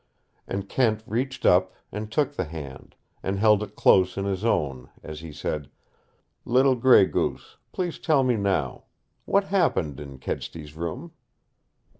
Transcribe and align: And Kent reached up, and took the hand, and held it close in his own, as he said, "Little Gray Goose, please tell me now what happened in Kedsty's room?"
And 0.47 0.67
Kent 0.67 1.03
reached 1.05 1.45
up, 1.45 1.75
and 1.91 2.11
took 2.11 2.33
the 2.33 2.45
hand, 2.45 2.95
and 3.21 3.37
held 3.37 3.61
it 3.61 3.75
close 3.75 4.17
in 4.17 4.25
his 4.25 4.43
own, 4.43 4.89
as 5.03 5.19
he 5.19 5.31
said, 5.31 5.69
"Little 6.43 6.73
Gray 6.73 7.05
Goose, 7.05 7.57
please 7.71 7.99
tell 7.99 8.23
me 8.23 8.35
now 8.35 8.85
what 9.25 9.43
happened 9.43 9.99
in 9.99 10.17
Kedsty's 10.17 10.75
room?" 10.75 11.11